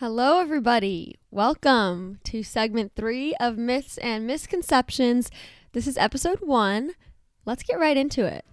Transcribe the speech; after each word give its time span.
Hello, 0.00 0.40
everybody. 0.40 1.14
Welcome 1.30 2.20
to 2.24 2.42
segment 2.42 2.92
three 2.94 3.34
of 3.40 3.56
Myths 3.56 3.96
and 3.96 4.26
Misconceptions. 4.26 5.30
This 5.72 5.86
is 5.86 5.96
episode 5.96 6.40
one. 6.42 6.90
Let's 7.46 7.62
get 7.62 7.80
right 7.80 7.96
into 7.96 8.26
it. 8.26 8.44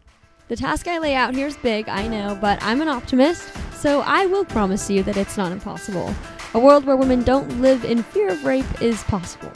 The 0.47 0.55
task 0.55 0.87
I 0.87 0.99
lay 0.99 1.15
out 1.15 1.35
here 1.35 1.47
is 1.47 1.57
big, 1.57 1.89
I 1.89 2.07
know, 2.07 2.37
but 2.39 2.63
I'm 2.63 2.81
an 2.81 2.87
optimist, 2.87 3.45
so 3.73 3.99
I 4.05 4.25
will 4.25 4.45
promise 4.45 4.89
you 4.89 5.03
that 5.03 5.17
it's 5.17 5.35
not 5.35 5.51
impossible. 5.51 6.15
A 6.53 6.59
world 6.59 6.85
where 6.85 6.95
women 6.95 7.23
don't 7.23 7.59
live 7.59 7.83
in 7.83 8.03
fear 8.03 8.29
of 8.29 8.45
rape 8.45 8.81
is 8.81 9.03
possible. 9.03 9.51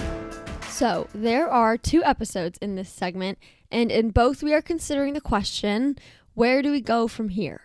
So, 0.68 1.08
there 1.16 1.50
are 1.50 1.78
two 1.78 2.04
episodes 2.04 2.58
in 2.62 2.76
this 2.76 2.90
segment, 2.90 3.38
and 3.72 3.94
in 3.94 4.10
both 4.10 4.44
we 4.44 4.54
are 4.54 4.62
considering 4.62 5.14
the 5.14 5.22
question 5.22 5.98
where 6.34 6.62
do 6.62 6.70
we 6.70 6.82
go 6.82 7.08
from 7.08 7.30
here? 7.30 7.62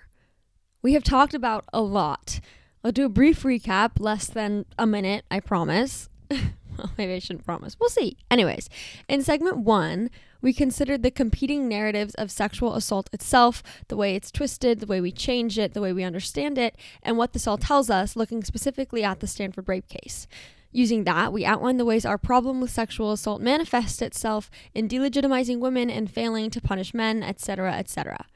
We 0.80 0.92
have 0.92 1.02
talked 1.02 1.34
about 1.34 1.64
a 1.72 1.82
lot. 1.82 2.38
I'll 2.84 2.92
do 2.92 3.04
a 3.04 3.08
brief 3.08 3.42
recap, 3.42 3.92
less 3.98 4.26
than 4.26 4.64
a 4.78 4.86
minute, 4.86 5.24
I 5.30 5.40
promise. 5.40 6.08
well, 6.30 6.90
maybe 6.98 7.14
I 7.14 7.20
shouldn't 7.20 7.44
promise. 7.44 7.76
We'll 7.78 7.90
see. 7.90 8.16
Anyways, 8.30 8.68
in 9.08 9.22
segment 9.22 9.58
one, 9.58 10.10
we 10.40 10.52
considered 10.52 11.04
the 11.04 11.12
competing 11.12 11.68
narratives 11.68 12.14
of 12.16 12.30
sexual 12.30 12.74
assault 12.74 13.08
itself, 13.12 13.62
the 13.86 13.96
way 13.96 14.16
it's 14.16 14.32
twisted, 14.32 14.80
the 14.80 14.86
way 14.86 15.00
we 15.00 15.12
change 15.12 15.58
it, 15.58 15.74
the 15.74 15.80
way 15.80 15.92
we 15.92 16.02
understand 16.02 16.58
it, 16.58 16.76
and 17.02 17.16
what 17.16 17.32
this 17.32 17.46
all 17.46 17.58
tells 17.58 17.88
us, 17.88 18.16
looking 18.16 18.42
specifically 18.42 19.04
at 19.04 19.20
the 19.20 19.28
Stanford 19.28 19.68
rape 19.68 19.88
case. 19.88 20.26
Using 20.72 21.04
that, 21.04 21.32
we 21.32 21.44
outlined 21.44 21.78
the 21.78 21.84
ways 21.84 22.04
our 22.04 22.18
problem 22.18 22.60
with 22.60 22.70
sexual 22.70 23.12
assault 23.12 23.40
manifests 23.40 24.02
itself 24.02 24.50
in 24.74 24.88
delegitimizing 24.88 25.60
women 25.60 25.88
and 25.90 26.10
failing 26.10 26.50
to 26.50 26.60
punish 26.60 26.92
men, 26.94 27.22
etc., 27.22 27.74
etc. 27.74 28.26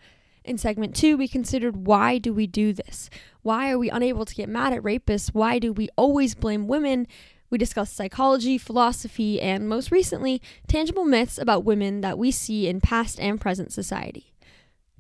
In 0.47 0.59
segment 0.59 0.95
2, 0.95 1.17
we 1.17 1.27
considered 1.27 1.89
why 1.89 2.19
do 2.19 2.33
we 2.33 2.47
do 2.47 2.73
this? 2.73 3.11
Why 3.43 3.69
are 3.73 3.79
we 3.79 3.91
unable 3.91 4.25
to 4.25 4.35
get 4.35 4.49
mad 4.49 4.73
at 4.73 4.83
rapists? 4.83 5.35
Why 5.35 5.59
do 5.59 5.73
we 5.73 5.89
always 5.97 6.37
blame 6.37 6.69
women? 6.69 7.09
We 7.51 7.59
discussed 7.59 7.97
psychology, 7.97 8.57
philosophy, 8.57 9.41
and 9.41 9.69
most 9.69 9.91
recently, 9.91 10.41
tangible 10.69 11.05
myths 11.05 11.37
about 11.37 11.65
women 11.65 12.01
that 12.03 12.17
we 12.17 12.31
see 12.31 12.69
in 12.69 12.81
past 12.81 13.19
and 13.19 13.41
present 13.41 13.73
society. 13.73 14.35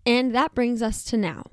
And 0.04 0.34
that 0.34 0.52
brings 0.52 0.82
us 0.82 1.04
to 1.04 1.16
now. 1.16 1.44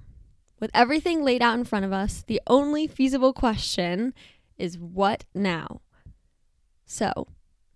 With 0.59 0.72
everything 0.73 1.23
laid 1.23 1.44
out 1.44 1.59
in 1.59 1.64
front 1.64 1.86
of 1.86 1.94
us, 1.94 2.23
the 2.25 2.42
only 2.48 2.88
feasible 2.88 3.31
question 3.31 4.16
is 4.58 4.80
what 4.80 5.25
now? 5.36 5.81
So, 6.88 7.28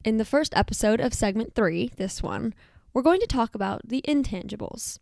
in 0.03 0.17
the 0.17 0.25
first 0.25 0.55
episode 0.55 0.99
of 0.99 1.13
segment 1.13 1.53
3, 1.53 1.91
this 1.95 2.23
one, 2.23 2.55
we're 2.91 3.03
going 3.03 3.19
to 3.19 3.27
talk 3.27 3.53
about 3.53 3.87
the 3.87 4.03
intangibles. 4.07 4.97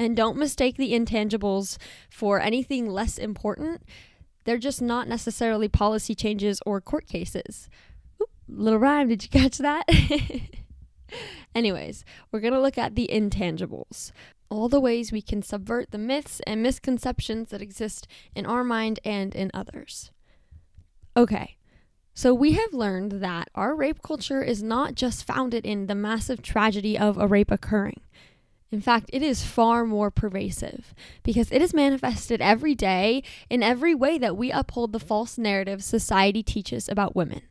And 0.00 0.16
don't 0.16 0.38
mistake 0.38 0.78
the 0.78 0.94
intangibles 0.94 1.76
for 2.08 2.40
anything 2.40 2.88
less 2.88 3.18
important. 3.18 3.82
They're 4.46 4.56
just 4.56 4.80
not 4.80 5.06
necessarily 5.06 5.68
policy 5.68 6.14
changes 6.14 6.62
or 6.64 6.80
court 6.80 7.06
cases. 7.06 7.68
Oop, 8.18 8.30
little 8.48 8.78
rhyme, 8.78 9.08
did 9.08 9.22
you 9.22 9.28
catch 9.28 9.58
that? 9.58 9.84
Anyways, 11.54 12.06
we're 12.32 12.40
going 12.40 12.54
to 12.54 12.60
look 12.62 12.78
at 12.78 12.94
the 12.94 13.10
intangibles. 13.12 14.12
All 14.48 14.70
the 14.70 14.80
ways 14.80 15.12
we 15.12 15.20
can 15.20 15.42
subvert 15.42 15.90
the 15.90 15.98
myths 15.98 16.40
and 16.46 16.62
misconceptions 16.62 17.50
that 17.50 17.60
exist 17.60 18.08
in 18.34 18.46
our 18.46 18.64
mind 18.64 19.00
and 19.04 19.34
in 19.34 19.50
others. 19.52 20.12
Okay, 21.14 21.58
so 22.14 22.32
we 22.32 22.52
have 22.52 22.72
learned 22.72 23.20
that 23.20 23.48
our 23.54 23.76
rape 23.76 24.00
culture 24.00 24.42
is 24.42 24.62
not 24.62 24.94
just 24.94 25.26
founded 25.26 25.66
in 25.66 25.88
the 25.88 25.94
massive 25.94 26.40
tragedy 26.40 26.96
of 26.96 27.18
a 27.18 27.26
rape 27.26 27.50
occurring. 27.50 28.00
In 28.72 28.80
fact, 28.80 29.10
it 29.12 29.22
is 29.22 29.44
far 29.44 29.84
more 29.84 30.10
pervasive 30.10 30.94
because 31.24 31.50
it 31.50 31.60
is 31.60 31.74
manifested 31.74 32.40
every 32.40 32.74
day 32.74 33.22
in 33.48 33.62
every 33.62 33.94
way 33.94 34.16
that 34.18 34.36
we 34.36 34.52
uphold 34.52 34.92
the 34.92 35.00
false 35.00 35.36
narrative 35.36 35.82
society 35.82 36.42
teaches 36.42 36.88
about 36.88 37.16
women. 37.16 37.42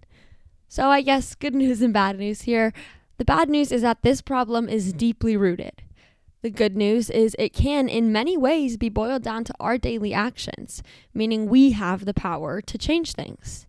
So, 0.69 0.89
I 0.89 1.01
guess 1.01 1.35
good 1.35 1.55
news 1.63 1.81
and 1.81 1.93
bad 1.93 2.17
news 2.17 2.43
here. 2.43 2.73
The 3.17 3.25
bad 3.25 3.49
news 3.49 3.71
is 3.71 3.81
that 3.81 4.01
this 4.01 4.21
problem 4.21 4.69
is 4.69 4.93
deeply 4.93 5.35
rooted. 5.35 5.81
The 6.41 6.49
good 6.49 6.77
news 6.77 7.09
is 7.09 7.35
it 7.37 7.49
can, 7.51 7.89
in 7.89 8.13
many 8.13 8.37
ways, 8.37 8.77
be 8.77 8.87
boiled 8.87 9.23
down 9.23 9.43
to 9.43 9.53
our 9.59 9.77
daily 9.77 10.13
actions, 10.13 10.81
meaning 11.13 11.49
we 11.49 11.71
have 11.71 12.05
the 12.05 12.13
power 12.13 12.61
to 12.61 12.77
change 12.77 13.11
things. 13.11 13.67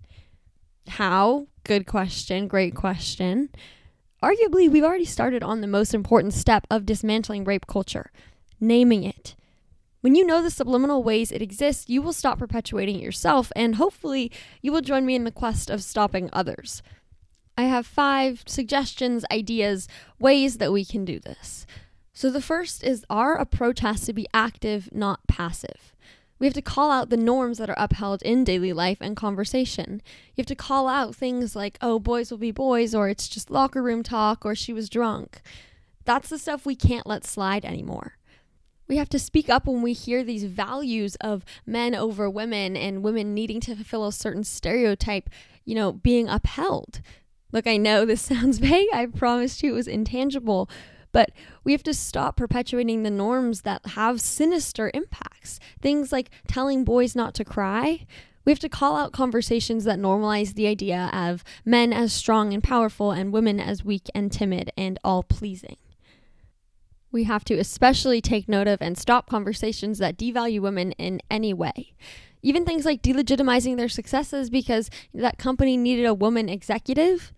How? 0.87 1.49
Good 1.65 1.87
question, 1.87 2.47
great 2.47 2.77
question 2.77 3.51
arguably, 4.23 4.71
we've 4.71 4.85
already 4.85 5.05
started 5.05 5.43
on 5.43 5.61
the 5.61 5.67
most 5.67 5.95
important 5.95 6.35
step 6.35 6.67
of 6.71 6.87
dismantling 6.87 7.45
rape 7.45 7.67
culture 7.67 8.11
naming 8.61 9.03
it. 9.05 9.35
When 10.03 10.15
you 10.15 10.25
know 10.25 10.43
the 10.43 10.51
subliminal 10.51 11.03
ways 11.03 11.33
it 11.33 11.43
exists, 11.43 11.89
you 11.89 12.01
will 12.01 12.13
stop 12.13 12.39
perpetuating 12.39 12.97
it 12.97 13.03
yourself, 13.03 13.53
and 13.57 13.77
hopefully, 13.77 14.31
you 14.63 14.73
will 14.73 14.81
join 14.81 15.05
me 15.05 15.15
in 15.15 15.25
the 15.25 15.31
quest 15.31 15.69
of 15.69 15.83
stopping 15.83 16.31
others. 16.33 16.83
I 17.57 17.65
have 17.65 17.87
five 17.87 18.43
suggestions, 18.47 19.25
ideas, 19.31 19.89
ways 20.19 20.57
that 20.59 20.73
we 20.73 20.85
can 20.85 21.05
do 21.05 21.19
this. 21.19 21.67
So, 22.15 22.31
the 22.31 22.41
first 22.41 22.83
is 22.83 23.05
our 23.11 23.35
approach 23.35 23.81
has 23.81 24.03
to 24.03 24.13
be 24.13 24.27
active, 24.33 24.89
not 24.93 25.27
passive. 25.27 25.90
We 26.41 26.47
have 26.47 26.55
to 26.55 26.63
call 26.63 26.91
out 26.91 27.11
the 27.11 27.19
norms 27.19 27.59
that 27.59 27.69
are 27.69 27.79
upheld 27.79 28.23
in 28.23 28.45
daily 28.45 28.73
life 28.73 28.99
and 29.01 29.15
conversation. 29.15 30.01
You 30.35 30.41
have 30.41 30.47
to 30.47 30.55
call 30.55 30.89
out 30.89 31.15
things 31.15 31.55
like, 31.55 31.77
oh, 31.83 31.99
boys 31.99 32.31
will 32.31 32.39
be 32.39 32.51
boys, 32.51 32.95
or 32.95 33.11
it's 33.11 33.29
just 33.29 33.51
locker 33.51 33.83
room 33.83 34.03
talk, 34.03 34.45
or 34.47 34.55
she 34.55 34.73
was 34.73 34.89
drunk. 34.89 35.43
That's 36.07 36.31
the 36.31 36.39
stuff 36.39 36.65
we 36.65 36.75
can't 36.75 37.07
let 37.07 37.27
slide 37.27 37.67
anymore. 37.67 38.17
We 38.89 38.97
have 38.97 39.11
to 39.11 39.19
speak 39.19 39.51
up 39.51 39.67
when 39.67 39.83
we 39.83 39.93
hear 39.93 40.25
these 40.25 40.45
values 40.45 41.15
of 41.17 41.45
men 41.67 41.95
over 41.95 42.29
women 42.29 42.75
and 42.75 43.05
women 43.05 43.35
needing 43.35 43.61
to 43.61 43.77
fulfill 43.77 44.07
a 44.07 44.13
certain 44.13 44.43
stereotype, 44.43 45.29
you 45.65 45.75
know, 45.75 45.93
being 45.93 46.27
upheld. 46.27 47.03
Look, 47.53 47.67
I 47.67 47.77
know 47.77 48.05
this 48.05 48.23
sounds 48.23 48.59
vague. 48.59 48.89
I 48.95 49.07
promised 49.07 49.63
you 49.63 49.73
it 49.73 49.77
was 49.77 49.87
intangible, 49.87 50.71
but 51.13 51.31
we 51.65 51.73
have 51.73 51.83
to 51.85 51.95
stop 51.95 52.37
perpetuating 52.37 53.03
the 53.03 53.11
norms 53.11 53.63
that 53.63 53.85
have 53.89 54.21
sinister 54.21 54.91
impacts. 54.95 55.59
Things 55.81 56.13
like 56.13 56.31
telling 56.47 56.85
boys 56.85 57.17
not 57.17 57.35
to 57.35 57.45
cry. 57.45 58.07
We 58.45 58.53
have 58.53 58.59
to 58.61 58.69
call 58.69 58.97
out 58.97 59.13
conversations 59.13 59.85
that 59.85 59.99
normalize 59.99 60.55
the 60.55 60.67
idea 60.67 61.11
of 61.13 61.45
men 61.65 61.93
as 61.93 62.13
strong 62.13 62.53
and 62.53 62.63
powerful 62.63 63.11
and 63.11 63.33
women 63.33 63.61
as 63.61 63.85
weak 63.85 64.09
and 64.15 64.33
timid 64.33 64.73
and 64.77 64.99
all 65.05 65.23
pleasing. 65.23 65.77
We 67.13 67.25
have 67.25 67.45
to 67.47 67.55
especially 67.55 68.21
take 68.21 68.49
note 68.49 68.69
of 68.69 68.81
and 68.81 68.97
stop 68.97 69.29
conversations 69.29 69.99
that 69.99 70.17
devalue 70.17 70.61
women 70.61 70.93
in 70.93 71.21
any 71.31 71.53
way. 71.53 71.93
Even 72.43 72.65
things 72.65 72.85
like 72.85 73.03
delegitimizing 73.03 73.77
their 73.77 73.89
successes 73.89 74.49
because 74.49 74.89
that 75.13 75.37
company 75.37 75.77
needed 75.77 76.07
a 76.07 76.15
woman 76.15 76.49
executive 76.49 77.33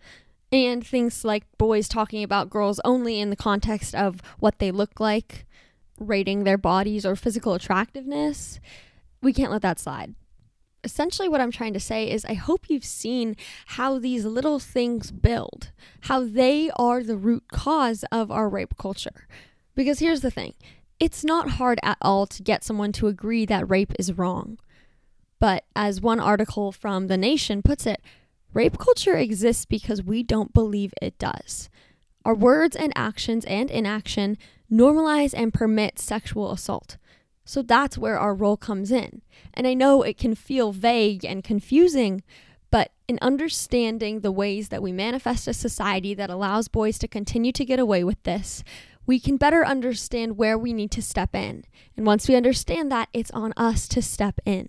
and 0.53 0.87
things 0.87 1.25
like 1.25 1.45
boys 1.57 1.89
talking 1.89 2.23
about 2.23 2.51
girls 2.51 2.81
only 2.85 3.19
in 3.19 3.31
the 3.31 3.37
context 3.37 3.95
of 3.95 4.21
what 4.39 4.59
they 4.59 4.71
look 4.71 5.01
like, 5.01 5.47
rating 5.99 6.45
their 6.45 6.59
bodies 6.59 7.07
or 7.07 7.17
physical 7.17 7.55
attractiveness. 7.55 8.61
We 9.23 9.33
can't 9.33 9.51
let 9.51 9.63
that 9.63 9.81
slide. 9.81 10.15
Essentially, 10.85 11.29
what 11.29 11.41
I'm 11.41 11.53
trying 11.53 11.75
to 11.75 11.81
say 11.81 12.11
is, 12.11 12.25
I 12.25 12.35
hope 12.35 12.69
you've 12.69 12.85
seen 12.85 13.37
how 13.67 13.99
these 13.99 14.25
little 14.25 14.59
things 14.59 15.13
build, 15.13 15.71
how 16.03 16.25
they 16.25 16.71
are 16.77 17.03
the 17.03 17.17
root 17.17 17.45
cause 17.53 18.05
of 18.11 18.31
our 18.31 18.49
rape 18.49 18.77
culture. 18.77 19.29
Because 19.75 20.01
here's 20.01 20.21
the 20.21 20.31
thing 20.31 20.55
it's 20.99 21.25
not 21.25 21.51
hard 21.51 21.79
at 21.83 21.99
all 22.03 22.27
to 22.27 22.43
get 22.43 22.65
someone 22.65 22.93
to 22.93 23.07
agree 23.07 23.47
that 23.47 23.71
rape 23.71 23.93
is 23.99 24.13
wrong. 24.13 24.59
But 25.39 25.65
as 25.75 26.01
one 26.01 26.21
article 26.21 26.73
from 26.73 27.07
The 27.07 27.17
Nation 27.17 27.63
puts 27.63 27.87
it, 27.87 28.01
Rape 28.55 28.79
culture 28.79 29.17
exists 29.17 29.65
because 29.65 30.03
we 30.03 30.23
don't 30.23 30.53
believe 30.53 30.93
it 31.01 31.19
does. 31.19 31.71
Our 32.25 32.35
words 32.35 32.77
and 32.77 32.93
actions 32.95 33.45
and 33.47 33.71
inaction 33.71 34.37
normalize 34.71 35.35
and 35.37 35.53
permit 35.53 35.99
sexual 35.99 36.53
assault. 36.53 36.97
So 37.45 37.63
that's 37.63 37.99
where 37.99 38.19
our 38.19 38.35
role 38.35 38.57
comes 38.57 38.93
in. 38.93 39.23
And 39.55 39.67
I 39.67 39.75
know 39.75 40.03
it 40.03 40.17
can 40.17 40.35
feel 40.35 40.73
vague 40.73 41.25
and 41.25 41.43
confusing, 41.43 42.23
but 42.71 42.93
in 43.09 43.19
understanding 43.21 44.21
the 44.21 44.33
ways 44.33 44.69
that 44.69 44.83
we 44.83 44.93
manifest 44.93 45.49
a 45.49 45.55
society 45.55 46.15
that 46.15 46.31
allows 46.31 46.69
boys 46.69 46.99
to 46.99 47.09
continue 47.09 47.53
to 47.53 47.65
get 47.65 47.79
away 47.79 48.05
with 48.05 48.23
this, 48.23 48.63
we 49.05 49.19
can 49.19 49.37
better 49.37 49.67
understand 49.67 50.39
where 50.39 50.57
we 50.57 50.73
need 50.73 50.91
to 50.93 51.03
step 51.03 51.35
in. 51.35 51.65
And 51.97 52.07
once 52.07 52.29
we 52.29 52.37
understand 52.37 52.93
that, 52.93 53.09
it's 53.13 53.33
on 53.33 53.53
us 53.57 53.89
to 53.89 54.01
step 54.01 54.39
in. 54.47 54.69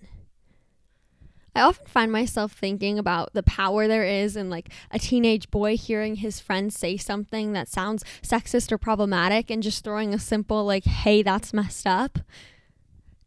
I 1.54 1.60
often 1.60 1.86
find 1.86 2.10
myself 2.10 2.52
thinking 2.52 2.98
about 2.98 3.32
the 3.32 3.42
power 3.42 3.86
there 3.86 4.04
is 4.04 4.36
in 4.36 4.50
like 4.50 4.70
a 4.90 4.98
teenage 4.98 5.50
boy 5.50 5.76
hearing 5.76 6.16
his 6.16 6.40
friend 6.40 6.72
say 6.72 6.96
something 6.96 7.52
that 7.52 7.68
sounds 7.68 8.04
sexist 8.22 8.72
or 8.72 8.78
problematic 8.78 9.50
and 9.50 9.62
just 9.62 9.84
throwing 9.84 10.12
a 10.12 10.18
simple 10.18 10.64
like 10.64 10.84
hey 10.84 11.22
that's 11.22 11.52
messed 11.52 11.86
up. 11.86 12.18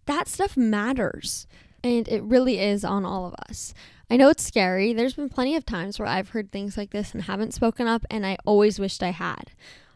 That 0.06 0.28
stuff 0.28 0.58
matters 0.58 1.48
and 1.84 2.08
it 2.08 2.22
really 2.24 2.60
is 2.60 2.84
on 2.84 3.06
all 3.06 3.26
of 3.26 3.36
us. 3.50 3.74
I 4.10 4.18
know 4.18 4.30
it's 4.30 4.44
scary. 4.44 4.94
There's 4.94 5.14
been 5.14 5.30
plenty 5.30 5.56
of 5.56 5.66
times 5.66 5.98
where 5.98 6.08
I've 6.08 6.30
heard 6.30 6.52
things 6.52 6.78
like 6.78 6.92
this 6.92 7.14
and 7.14 7.24
haven't 7.24 7.54
spoken 7.54 7.88
up 7.88 8.06
and 8.10 8.26
I 8.26 8.38
always 8.46 8.80
wished 8.80 9.04
I 9.04 9.12
had. 9.12 9.52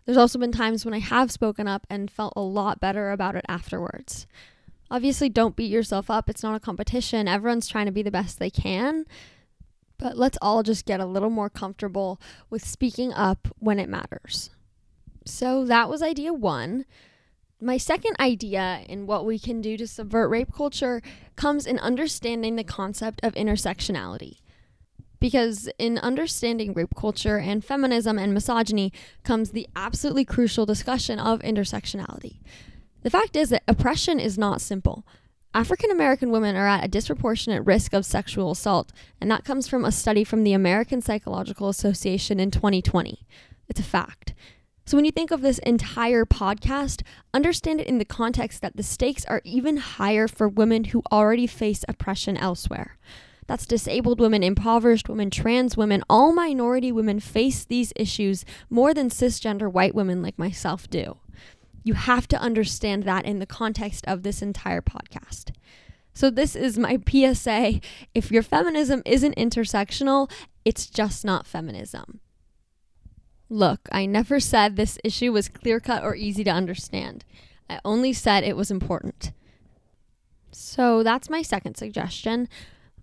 There's 0.06 0.18
also 0.18 0.40
been 0.40 0.52
times 0.52 0.86
when 0.86 0.94
I 0.94 1.00
have 1.00 1.32
spoken 1.32 1.68
up 1.68 1.86
and 1.90 2.10
felt 2.10 2.34
a 2.36 2.42
lot 2.42 2.80
better 2.80 3.12
about 3.12 3.36
it 3.36 3.46
afterwards 3.48 4.26
obviously 4.92 5.30
don't 5.30 5.56
beat 5.56 5.72
yourself 5.72 6.12
up. 6.12 6.30
It's 6.30 6.44
not 6.44 6.56
a 6.56 6.60
competition. 6.60 7.28
Everyone's 7.28 7.68
trying 7.68 7.86
to 7.86 7.92
be 7.92 8.04
the 8.04 8.12
best 8.12 8.38
they 8.38 8.50
can. 8.50 9.06
But 9.98 10.18
let's 10.18 10.38
all 10.42 10.62
just 10.62 10.86
get 10.86 11.00
a 11.00 11.06
little 11.06 11.30
more 11.30 11.50
comfortable 11.50 12.20
with 12.50 12.66
speaking 12.66 13.14
up 13.14 13.48
when 13.60 13.80
it 13.80 13.88
matters. 13.88 14.50
So 15.26 15.64
that 15.66 15.90
was 15.90 16.02
idea 16.02 16.34
one. 16.34 16.86
My 17.62 17.78
second 17.78 18.16
idea 18.20 18.82
in 18.90 19.06
what 19.06 19.26
we 19.26 19.40
can 19.40 19.62
do 19.62 19.78
to 19.78 19.88
subvert 19.88 20.30
rape 20.30 20.52
culture 20.52 21.02
comes 21.36 21.66
in 21.66 21.80
understanding 21.80 22.56
the 22.56 22.64
concept 22.64 23.22
of 23.24 23.36
intersectionality. 23.36 24.40
Because 25.20 25.70
in 25.78 26.00
understanding 26.00 26.74
rape 26.74 26.96
culture 26.98 27.38
and 27.38 27.64
feminism 27.64 28.18
and 28.18 28.34
misogyny 28.34 28.92
comes 29.24 29.52
the 29.52 29.68
absolutely 29.76 30.26
crucial 30.26 30.66
discussion 30.66 31.20
of 31.20 31.40
intersectionality. 31.42 32.40
The 33.04 33.10
fact 33.10 33.36
is 33.36 33.50
that 33.50 33.64
oppression 33.68 34.20
is 34.20 34.38
not 34.38 34.62
simple. 34.62 35.06
African 35.54 35.92
American 35.92 36.32
women 36.32 36.56
are 36.56 36.68
at 36.68 36.86
a 36.86 36.88
disproportionate 36.88 37.66
risk 37.66 37.94
of 37.94 38.06
sexual 38.06 38.52
assault, 38.52 38.92
and 39.20 39.30
that 39.30 39.44
comes 39.44 39.68
from 39.68 39.84
a 39.84 39.92
study 39.92 40.24
from 40.24 40.44
the 40.44 40.54
American 40.54 41.02
Psychological 41.02 41.68
Association 41.68 42.40
in 42.40 42.52
2020. 42.52 43.26
It's 43.68 43.80
a 43.80 43.84
fact. 43.84 44.34
So, 44.86 44.98
when 44.98 45.06
you 45.06 45.12
think 45.12 45.32
of 45.32 45.42
this 45.42 45.60
entire 45.60 46.26
podcast, 46.26 47.02
understand 47.34 47.82
it 47.82 47.88
in 47.88 47.98
the 47.98 48.06
context 48.06 48.62
that 48.62 48.78
the 48.78 48.84
stakes 48.84 49.26
are 49.26 49.42
even 49.44 49.78
higher 49.78 50.28
for 50.28 50.48
women 50.48 50.86
who 50.86 51.04
already 51.12 51.48
face 51.48 51.84
oppression 51.88 52.38
elsewhere. 52.38 52.98
That's 53.48 53.66
disabled 53.66 54.20
women, 54.20 54.44
impoverished 54.44 55.10
women, 55.10 55.30
trans 55.30 55.76
women, 55.76 56.04
all 56.10 56.34
minority 56.34 56.92
women 56.92 57.20
face 57.20 57.66
these 57.66 57.92
issues 57.96 58.46
more 58.70 58.94
than 58.94 59.10
cisgender 59.10 59.72
white 59.72 59.94
women 59.94 60.22
like 60.22 60.40
myself 60.40 60.90
do. 60.90 61.18
You 61.84 61.94
have 61.96 62.28
to 62.30 62.40
understand 62.40 63.04
that 63.04 63.26
in 63.26 63.40
the 63.40 63.46
context 63.46 64.06
of 64.08 64.24
this 64.24 64.42
entire 64.42 64.82
podcast. 64.82 65.52
So, 66.14 66.30
this 66.30 66.56
is 66.56 66.78
my 66.78 67.00
PSA. 67.10 67.80
If 68.14 68.32
your 68.32 68.44
feminism 68.44 69.02
isn't 69.06 69.36
intersectional, 69.36 70.30
it's 70.66 70.88
just 70.88 71.26
not 71.26 71.48
feminism. 71.48 72.20
Look, 73.50 73.90
I 73.92 74.06
never 74.06 74.40
said 74.40 74.76
this 74.76 74.98
issue 75.04 75.32
was 75.32 75.50
clear 75.50 75.80
cut 75.80 76.04
or 76.04 76.16
easy 76.16 76.44
to 76.44 76.52
understand. 76.52 77.26
I 77.70 77.80
only 77.84 78.14
said 78.14 78.44
it 78.44 78.58
was 78.58 78.72
important. 78.72 79.32
So, 80.52 81.04
that's 81.04 81.30
my 81.30 81.42
second 81.42 81.76
suggestion. 81.76 82.48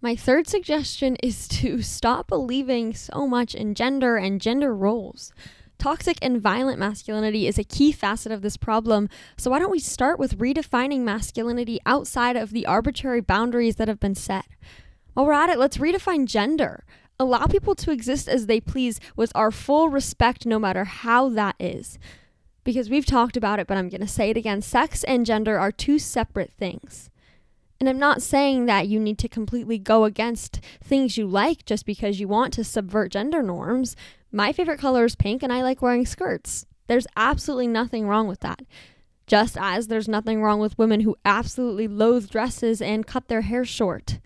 My 0.01 0.15
third 0.15 0.47
suggestion 0.47 1.17
is 1.17 1.49
to 1.49 1.83
stop 1.83 2.29
believing 2.29 2.95
so 2.95 3.27
much 3.27 3.55
in 3.55 3.75
gender 3.75 4.17
and 4.17 4.41
gender 4.41 4.75
roles. 4.75 5.33
Toxic 5.79 6.19
and 6.21 6.41
violent 6.43 6.81
masculinity 6.81 7.47
is 7.47 7.57
a 7.57 7.63
key 7.63 7.93
facet 7.93 8.33
of 8.33 8.43
this 8.43 8.57
problem, 8.57 9.09
so 9.37 9.53
why 9.53 9.61
don't 9.61 9.71
we 9.71 9.79
start 9.79 10.19
with 10.19 10.39
redefining 10.39 11.01
masculinity 11.01 11.79
outside 11.87 12.35
of 12.35 12.51
the 12.51 12.67
arbitrary 12.67 13.21
boundaries 13.21 13.77
that 13.77 13.87
have 13.87 14.01
been 14.01 14.17
set? 14.17 14.47
While 15.15 15.27
we're 15.27 15.33
at 15.33 15.51
it, 15.51 15.59
let's 15.59 15.79
redefine 15.79 16.27
gender. 16.27 16.85
Allow 17.21 17.47
people 17.47 17.77
to 17.77 17.93
exist 17.93 18.27
as 18.29 18.47
they 18.47 18.61
please 18.61 18.99
with 19.15 19.31
our 19.37 19.53
full 19.53 19.89
respect, 19.89 20.47
no 20.47 20.59
matter 20.59 20.85
how 20.85 21.29
that 21.29 21.55
is. 21.61 21.97
Because 22.65 22.91
we've 22.91 23.07
talked 23.07 23.37
about 23.37 23.61
it, 23.61 23.69
but 23.69 23.77
I'm 23.77 23.89
going 23.89 24.01
to 24.01 24.09
say 24.09 24.31
it 24.31 24.37
again 24.37 24.63
sex 24.63 25.05
and 25.05 25.25
gender 25.25 25.61
are 25.61 25.71
two 25.71 26.01
separate 26.01 26.53
things. 26.59 27.09
And 27.81 27.89
I'm 27.89 27.99
not 27.99 28.23
saying 28.23 28.67
that 28.67 28.89
you 28.89 28.99
need 28.99 29.19
to 29.19 29.29
completely 29.29 29.79
go 29.79 30.05
against 30.05 30.61
things 30.83 31.17
you 31.17 31.29
like 31.29 31.65
just 31.65 31.87
because 31.87 32.19
you 32.19 32.27
want 32.27 32.53
to 32.55 32.65
subvert 32.65 33.13
gender 33.13 33.43
norms. 33.43 33.95
My 34.31 34.53
favorite 34.53 34.79
color 34.79 35.05
is 35.05 35.17
pink 35.17 35.43
and 35.43 35.53
I 35.53 35.63
like 35.63 35.81
wearing 35.81 36.07
skirts. 36.07 36.67
There's 36.87 37.07
absolutely 37.17 37.69
nothing 37.69 38.07
wrong 38.07 38.29
with 38.29 38.41
that. 38.41 38.61
Just 39.27 39.57
as 39.59 39.89
there's 39.89 40.09
nothing 40.09 40.43
wrong 40.43 40.59
with 40.59 40.79
women 40.79 41.01
who 41.01 41.17
absolutely 41.25 41.87
loathe 41.87 42.31
dresses 42.31 42.81
and 42.81 43.07
cut 43.07 43.29
their 43.29 43.43
hair 43.43 43.65
short. 43.65 44.19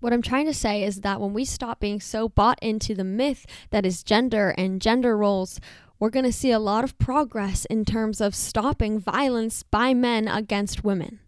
What 0.00 0.12
I'm 0.12 0.22
trying 0.22 0.46
to 0.46 0.54
say 0.54 0.82
is 0.82 1.00
that 1.00 1.20
when 1.20 1.34
we 1.34 1.44
stop 1.44 1.80
being 1.80 2.00
so 2.00 2.28
bought 2.28 2.58
into 2.62 2.94
the 2.94 3.04
myth 3.04 3.46
that 3.70 3.86
is 3.86 4.02
gender 4.02 4.54
and 4.56 4.80
gender 4.80 5.16
roles, 5.16 5.60
we're 5.98 6.10
going 6.10 6.24
to 6.24 6.32
see 6.32 6.50
a 6.50 6.58
lot 6.58 6.84
of 6.84 6.98
progress 6.98 7.64
in 7.66 7.84
terms 7.84 8.20
of 8.20 8.34
stopping 8.34 8.98
violence 8.98 9.62
by 9.62 9.94
men 9.94 10.28
against 10.28 10.84
women. 10.84 11.20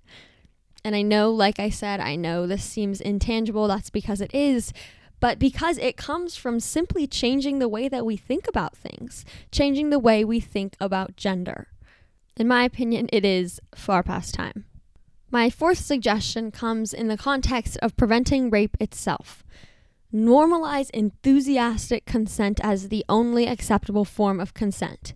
And 0.84 0.94
I 0.94 1.02
know, 1.02 1.30
like 1.30 1.58
I 1.58 1.70
said, 1.70 2.00
I 2.00 2.16
know 2.16 2.46
this 2.46 2.64
seems 2.64 3.00
intangible. 3.00 3.66
That's 3.66 3.90
because 3.90 4.20
it 4.20 4.34
is. 4.34 4.72
But 5.20 5.38
because 5.38 5.78
it 5.78 5.96
comes 5.96 6.36
from 6.36 6.60
simply 6.60 7.06
changing 7.06 7.58
the 7.58 7.68
way 7.68 7.88
that 7.88 8.06
we 8.06 8.16
think 8.16 8.46
about 8.46 8.76
things, 8.76 9.24
changing 9.50 9.90
the 9.90 9.98
way 9.98 10.24
we 10.24 10.40
think 10.40 10.76
about 10.80 11.16
gender. 11.16 11.68
In 12.36 12.46
my 12.46 12.64
opinion, 12.64 13.08
it 13.12 13.24
is 13.24 13.60
far 13.74 14.02
past 14.02 14.34
time. 14.34 14.64
My 15.30 15.50
fourth 15.50 15.78
suggestion 15.78 16.50
comes 16.50 16.94
in 16.94 17.08
the 17.08 17.16
context 17.16 17.76
of 17.82 17.96
preventing 17.96 18.48
rape 18.48 18.76
itself. 18.80 19.44
Normalize 20.14 20.88
enthusiastic 20.90 22.06
consent 22.06 22.60
as 22.62 22.88
the 22.88 23.04
only 23.08 23.46
acceptable 23.46 24.06
form 24.06 24.40
of 24.40 24.54
consent. 24.54 25.14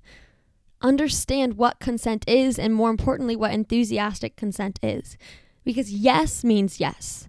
Understand 0.83 1.55
what 1.55 1.79
consent 1.79 2.29
is, 2.29 2.59
and 2.59 2.75
more 2.75 2.91
importantly, 2.91 3.37
what 3.37 3.53
enthusiastic 3.53 4.37
consent 4.37 4.79
is. 4.83 5.17
Because 5.65 5.93
yes 5.93 6.43
means 6.43 6.81
yes. 6.81 7.29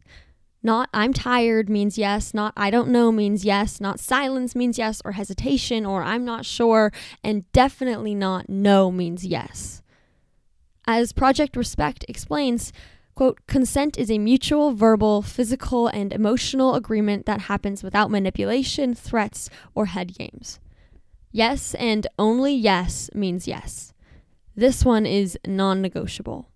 Not 0.66 0.90
I'm 0.94 1.12
tired 1.12 1.70
means 1.70 1.98
yes, 1.98 2.34
not 2.34 2.54
I 2.56 2.70
don't 2.72 2.88
know 2.88 3.12
means 3.12 3.44
yes, 3.44 3.82
not 3.82 4.00
silence 4.00 4.56
means 4.56 4.78
yes, 4.78 5.02
or 5.04 5.12
hesitation, 5.12 5.86
or 5.86 6.02
I'm 6.02 6.24
not 6.24 6.46
sure, 6.46 6.94
and 7.22 7.52
definitely 7.52 8.16
not 8.16 8.48
no 8.48 8.90
means 8.90 9.26
yes. 9.26 9.82
As 10.88 11.12
Project 11.12 11.58
Respect 11.58 12.06
explains, 12.08 12.72
quote, 13.14 13.40
consent 13.46 13.98
is 13.98 14.10
a 14.10 14.18
mutual 14.18 14.72
verbal, 14.72 15.22
physical, 15.22 15.88
and 15.88 16.14
emotional 16.14 16.76
agreement 16.76 17.26
that 17.26 17.42
happens 17.42 17.84
without 17.84 18.10
manipulation, 18.10 18.94
threats, 18.94 19.50
or 19.76 19.88
head 19.88 20.18
games. 20.18 20.60
Yes 21.32 21.74
and 21.76 22.08
only 22.18 22.54
yes 22.54 23.10
means 23.14 23.48
yes. 23.48 23.94
This 24.56 24.86
one 24.86 25.06
is 25.06 25.38
non 25.46 25.82
negotiable. 25.82 26.48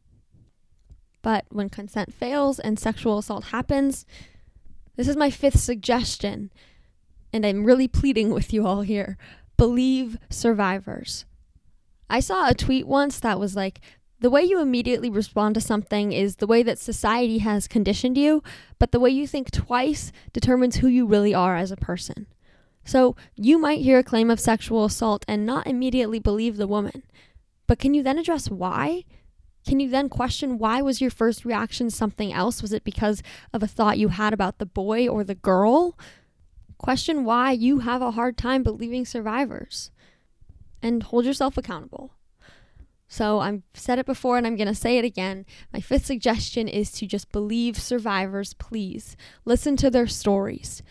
But 1.21 1.45
when 1.49 1.69
consent 1.69 2.13
fails 2.13 2.59
and 2.59 2.79
sexual 2.79 3.17
assault 3.17 3.45
happens, 3.45 4.05
this 4.95 5.07
is 5.07 5.17
my 5.17 5.29
fifth 5.29 5.59
suggestion, 5.59 6.51
and 7.31 7.45
I'm 7.45 7.65
really 7.65 7.87
pleading 7.87 8.31
with 8.31 8.53
you 8.53 8.65
all 8.65 8.81
here 8.81 9.17
believe 9.57 10.17
survivors. 10.29 11.25
I 12.09 12.19
saw 12.19 12.47
a 12.47 12.53
tweet 12.53 12.87
once 12.87 13.19
that 13.19 13.39
was 13.39 13.55
like, 13.55 13.81
the 14.19 14.29
way 14.29 14.41
you 14.43 14.59
immediately 14.59 15.09
respond 15.09 15.55
to 15.55 15.61
something 15.61 16.11
is 16.11 16.37
the 16.37 16.47
way 16.47 16.63
that 16.63 16.79
society 16.79 17.39
has 17.39 17.67
conditioned 17.67 18.17
you, 18.17 18.41
but 18.79 18.91
the 18.91 18.99
way 18.99 19.09
you 19.09 19.27
think 19.27 19.51
twice 19.51 20.11
determines 20.33 20.77
who 20.77 20.87
you 20.87 21.05
really 21.05 21.33
are 21.33 21.55
as 21.55 21.71
a 21.71 21.75
person. 21.75 22.27
So 22.83 23.15
you 23.35 23.59
might 23.59 23.81
hear 23.81 23.99
a 23.99 24.03
claim 24.03 24.31
of 24.31 24.39
sexual 24.39 24.85
assault 24.85 25.25
and 25.27 25.45
not 25.45 25.67
immediately 25.67 26.19
believe 26.19 26.57
the 26.57 26.67
woman. 26.67 27.03
But 27.67 27.79
can 27.79 27.93
you 27.93 28.01
then 28.01 28.17
address 28.17 28.49
why? 28.49 29.03
Can 29.67 29.81
you 29.81 29.89
then 29.89 30.07
question 30.07 30.57
why 30.57 30.81
was 30.81 31.01
your 31.01 31.11
first 31.11 31.43
reaction 31.43 31.89
something 31.89 32.31
else? 32.31 32.61
Was 32.61 32.71
it 32.71 32.85
because 32.85 33.21
of 33.53 33.61
a 33.61 33.67
thought 33.67 33.97
you 33.97 34.07
had 34.07 34.31
about 34.31 34.59
the 34.59 34.65
boy 34.65 35.09
or 35.09 35.25
the 35.25 35.35
girl? 35.35 35.99
Question 36.77 37.25
why 37.25 37.51
you 37.51 37.79
have 37.79 38.01
a 38.01 38.11
hard 38.11 38.37
time 38.37 38.63
believing 38.63 39.05
survivors 39.05 39.91
and 40.81 41.03
hold 41.03 41.25
yourself 41.25 41.57
accountable. 41.57 42.13
So 43.09 43.39
I've 43.39 43.61
said 43.73 43.99
it 43.99 44.05
before 44.05 44.37
and 44.37 44.47
I'm 44.47 44.55
going 44.55 44.69
to 44.69 44.75
say 44.75 44.97
it 44.97 45.05
again. 45.05 45.45
My 45.73 45.81
fifth 45.81 46.05
suggestion 46.05 46.69
is 46.69 46.89
to 46.93 47.05
just 47.05 47.33
believe 47.33 47.77
survivors, 47.77 48.53
please. 48.53 49.17
Listen 49.43 49.75
to 49.77 49.89
their 49.89 50.07
stories. 50.07 50.81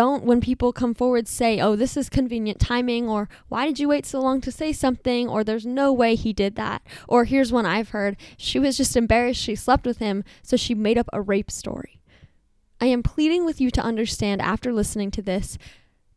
Don't, 0.00 0.24
when 0.24 0.40
people 0.40 0.72
come 0.72 0.94
forward, 0.94 1.28
say, 1.28 1.60
oh, 1.60 1.76
this 1.76 1.94
is 1.94 2.08
convenient 2.08 2.58
timing, 2.58 3.06
or 3.06 3.28
why 3.50 3.66
did 3.66 3.78
you 3.78 3.86
wait 3.86 4.06
so 4.06 4.18
long 4.18 4.40
to 4.40 4.50
say 4.50 4.72
something, 4.72 5.28
or 5.28 5.44
there's 5.44 5.66
no 5.66 5.92
way 5.92 6.14
he 6.14 6.32
did 6.32 6.56
that. 6.56 6.80
Or 7.06 7.24
here's 7.26 7.52
one 7.52 7.66
I've 7.66 7.90
heard 7.90 8.16
she 8.38 8.58
was 8.58 8.78
just 8.78 8.96
embarrassed 8.96 9.42
she 9.42 9.54
slept 9.54 9.84
with 9.84 9.98
him, 9.98 10.24
so 10.42 10.56
she 10.56 10.74
made 10.74 10.96
up 10.96 11.10
a 11.12 11.20
rape 11.20 11.50
story. 11.50 12.00
I 12.80 12.86
am 12.86 13.02
pleading 13.02 13.44
with 13.44 13.60
you 13.60 13.70
to 13.72 13.82
understand 13.82 14.40
after 14.40 14.72
listening 14.72 15.10
to 15.10 15.20
this 15.20 15.58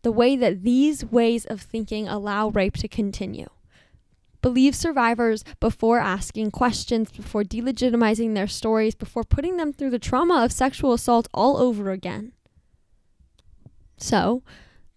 the 0.02 0.14
way 0.14 0.38
that 0.38 0.64
these 0.64 1.04
ways 1.04 1.44
of 1.44 1.60
thinking 1.60 2.08
allow 2.08 2.52
rape 2.52 2.78
to 2.78 2.88
continue. 2.88 3.50
Believe 4.42 4.76
survivors 4.76 5.44
before 5.60 6.00
asking 6.00 6.52
questions, 6.52 7.12
before 7.12 7.44
delegitimizing 7.44 8.34
their 8.34 8.48
stories, 8.48 8.96
before 8.96 9.26
putting 9.26 9.58
them 9.58 9.74
through 9.74 9.90
the 9.90 10.00
trauma 10.00 10.42
of 10.42 10.54
sexual 10.54 10.94
assault 10.94 11.28
all 11.34 11.58
over 11.58 11.92
again. 11.92 12.32
So, 14.04 14.44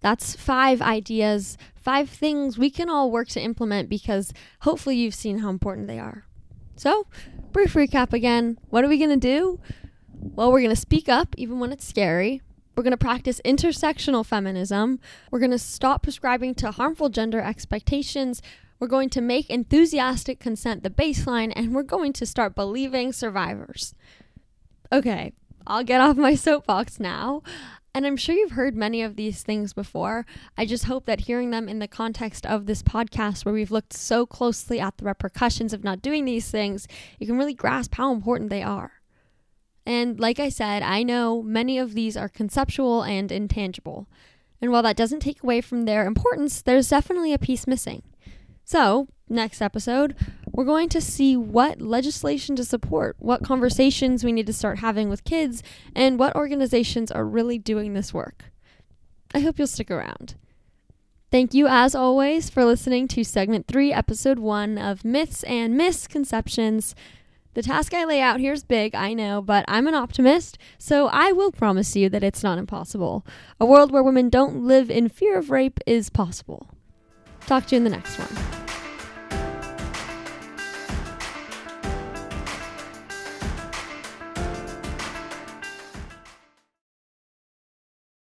that's 0.01 0.35
five 0.35 0.83
ideas, 0.83 1.57
five 1.77 2.11
things 2.11 2.59
we 2.59 2.71
can 2.71 2.91
all 2.91 3.09
work 3.09 3.29
to 3.29 3.41
implement 3.41 3.89
because 3.89 4.33
hopefully 4.63 4.97
you've 4.97 5.15
seen 5.15 5.39
how 5.39 5.49
important 5.49 5.87
they 5.87 6.01
are. 6.01 6.27
So, 6.75 7.07
brief 7.53 7.75
recap 7.75 8.13
again. 8.13 8.59
What 8.69 8.83
are 8.83 8.89
we 8.89 8.99
going 8.99 9.11
to 9.11 9.17
do? 9.17 9.61
Well, 10.13 10.51
we're 10.51 10.61
going 10.61 10.75
to 10.75 10.81
speak 10.81 11.09
up 11.09 11.37
even 11.39 11.61
when 11.61 11.71
it's 11.71 11.87
scary. 11.87 12.43
We're 12.75 12.83
going 12.83 12.91
to 12.91 12.97
practice 12.97 13.41
intersectional 13.45 14.27
feminism. 14.27 14.99
We're 15.31 15.39
going 15.39 15.53
to 15.53 15.59
stop 15.59 16.03
prescribing 16.03 16.57
to 16.57 16.73
harmful 16.73 17.09
gender 17.09 17.41
expectations. 17.41 18.43
We're 18.81 18.89
going 18.89 19.09
to 19.11 19.21
make 19.21 19.49
enthusiastic 19.49 20.41
consent 20.41 20.83
the 20.83 20.91
baseline, 20.91 21.53
and 21.55 21.77
we're 21.77 21.85
going 21.85 22.13
to 22.15 22.27
start 22.27 22.57
believing 22.57 23.13
survivors. 23.13 23.95
Okay, 24.93 25.33
I'll 25.67 25.85
get 25.85 26.01
off 26.01 26.17
my 26.17 26.35
soapbox 26.35 27.01
now. 27.01 27.43
And 27.97 28.05
I'm 28.05 28.19
sure 28.19 28.35
you've 28.35 28.51
heard 28.51 28.77
many 28.77 29.01
of 29.01 29.17
these 29.17 29.43
things 29.43 29.73
before. 29.73 30.27
I 30.55 30.67
just 30.67 30.85
hope 30.85 31.07
that 31.07 31.21
hearing 31.21 31.49
them 31.49 31.67
in 31.67 31.79
the 31.79 31.89
context 31.89 32.45
of 32.45 32.67
this 32.67 32.83
podcast, 32.83 33.47
where 33.47 33.55
we've 33.55 33.71
looked 33.71 33.95
so 33.95 34.27
closely 34.27 34.79
at 34.79 34.99
the 34.99 35.07
repercussions 35.07 35.73
of 35.73 35.83
not 35.83 36.03
doing 36.03 36.27
these 36.27 36.51
things, 36.51 36.87
you 37.19 37.27
can 37.27 37.39
really 37.39 37.55
grasp 37.55 37.95
how 37.95 38.13
important 38.13 38.51
they 38.51 38.63
are. 38.63 38.93
And 39.87 40.21
like 40.21 40.39
I 40.39 40.51
said, 40.51 40.83
I 40.83 41.05
know 41.05 41.41
many 41.41 41.79
of 41.79 41.95
these 41.95 42.19
are 42.19 42.29
conceptual 42.29 43.03
and 43.03 43.33
intangible. 43.33 44.07
And 44.61 44.71
while 44.71 44.83
that 44.83 44.97
doesn't 44.99 45.21
take 45.21 45.43
away 45.43 45.63
from 45.63 45.87
their 45.87 46.07
importance, 46.07 46.61
there's 46.61 46.91
definitely 46.91 47.33
a 47.33 47.39
piece 47.39 47.67
missing. 47.67 48.03
So, 48.63 49.09
next 49.27 49.63
episode, 49.63 50.15
we're 50.57 50.65
going 50.65 50.89
to 50.89 51.03
see 51.03 51.37
what 51.37 51.83
legislation 51.83 52.57
to 52.57 52.65
support, 52.65 53.15
what 53.19 53.45
conversations 53.45 54.25
we 54.25 54.33
need 54.33 54.47
to 54.47 54.55
start 54.55 54.79
having 54.79 55.11
with 55.11 55.23
kids, 55.23 55.63
and 55.95 56.19
what 56.19 56.35
organizations 56.35 57.13
are 57.13 57.27
really 57.27 57.59
doing 57.59 57.93
this 57.93 58.15
work. 58.15 58.47
I 59.35 59.41
hope 59.41 59.59
you'll 59.59 59.67
stick 59.67 59.91
around. 59.91 60.35
Thank 61.31 61.53
you, 61.53 61.67
as 61.67 61.95
always, 61.95 62.49
for 62.49 62.65
listening 62.65 63.07
to 63.09 63.23
segment 63.23 63.67
three, 63.67 63.93
episode 63.93 64.39
one 64.39 64.79
of 64.79 65.05
Myths 65.05 65.43
and 65.43 65.77
Misconceptions. 65.77 66.95
The 67.53 67.63
task 67.63 67.93
I 67.93 68.07
lay 68.07 68.23
out 68.23 68.41
here 68.41 68.55
is 68.55 68.65
big, 68.65 68.95
I 68.95 69.13
know, 69.13 69.43
but 69.43 69.67
I'm 69.69 69.87
an 69.87 69.95
optimist, 69.95 70.57
so 70.79 71.09
I 71.09 71.33
will 71.33 71.53
promise 71.53 71.95
you 71.97 72.09
that 72.09 72.25
it's 72.25 72.43
not 72.43 72.57
impossible. 72.57 73.27
A 73.61 73.67
world 73.67 73.93
where 73.93 74.03
women 74.03 74.31
don't 74.31 74.65
live 74.65 74.91
in 74.91 75.11
fear 75.11 75.37
of 75.37 75.51
rape 75.51 75.81
is 75.87 76.09
possible. 76.09 76.71
Talk 77.47 77.67
to 77.67 77.75
you 77.75 77.79
in 77.79 77.85
the 77.85 77.91
next 77.91 78.19
one. 78.19 78.66